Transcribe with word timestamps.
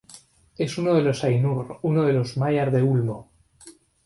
Es 0.57 0.79
uno 0.79 0.95
de 0.95 1.03
los 1.03 1.23
Ainur, 1.23 1.77
uno 1.83 2.01
de 2.05 2.13
los 2.13 2.35
Maiar 2.35 2.71
de 2.71 2.81
Ulmo. 2.81 3.29